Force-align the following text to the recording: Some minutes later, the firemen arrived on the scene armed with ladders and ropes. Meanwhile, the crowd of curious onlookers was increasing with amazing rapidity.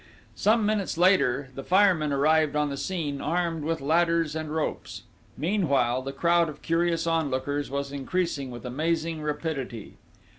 Some 0.33 0.65
minutes 0.65 0.97
later, 0.97 1.49
the 1.53 1.63
firemen 1.63 2.11
arrived 2.11 2.55
on 2.55 2.71
the 2.71 2.75
scene 2.75 3.21
armed 3.21 3.63
with 3.63 3.81
ladders 3.81 4.35
and 4.35 4.49
ropes. 4.51 5.03
Meanwhile, 5.37 6.01
the 6.01 6.11
crowd 6.11 6.49
of 6.49 6.63
curious 6.63 7.05
onlookers 7.05 7.69
was 7.69 7.91
increasing 7.91 8.49
with 8.49 8.65
amazing 8.65 9.21
rapidity. 9.21 9.97